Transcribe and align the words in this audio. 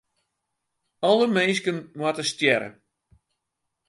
Alle 1.09 1.27
minsken 1.37 1.77
moatte 1.97 2.23
stjerre. 2.31 2.69